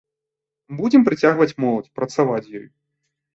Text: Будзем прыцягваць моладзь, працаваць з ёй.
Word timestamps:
Будзем 0.79 1.01
прыцягваць 1.09 1.47
моладзь, 1.67 1.93
працаваць 2.01 2.41
з 2.47 2.51
ёй. 2.63 2.67